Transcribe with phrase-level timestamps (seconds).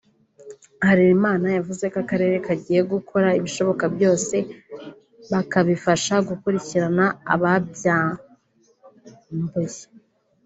[0.85, 4.35] Harerimana yavuze ko akarere kagiye gukora ibishoboka byose
[5.31, 9.81] bakabifasha gukurikirarana ababyambuye